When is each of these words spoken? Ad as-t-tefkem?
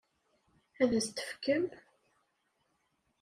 Ad 0.81 0.91
as-t-tefkem? 0.99 1.65